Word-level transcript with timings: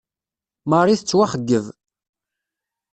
Marie 0.69 0.99
tettwaxeyyeb. 0.99 1.65